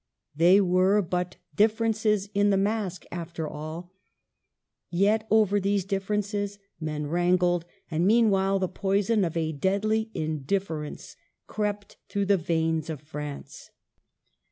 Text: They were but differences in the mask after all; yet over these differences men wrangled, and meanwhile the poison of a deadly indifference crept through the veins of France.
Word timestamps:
They 0.35 0.59
were 0.59 0.99
but 1.03 1.35
differences 1.55 2.27
in 2.33 2.49
the 2.49 2.57
mask 2.57 3.05
after 3.11 3.47
all; 3.47 3.93
yet 4.89 5.27
over 5.29 5.59
these 5.59 5.85
differences 5.85 6.57
men 6.79 7.05
wrangled, 7.05 7.65
and 7.91 8.07
meanwhile 8.07 8.57
the 8.57 8.67
poison 8.67 9.23
of 9.23 9.37
a 9.37 9.51
deadly 9.51 10.09
indifference 10.15 11.15
crept 11.45 11.97
through 12.09 12.25
the 12.25 12.37
veins 12.37 12.89
of 12.89 12.99
France. 12.99 13.69